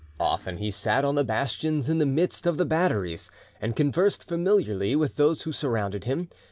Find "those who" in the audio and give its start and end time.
5.15-5.51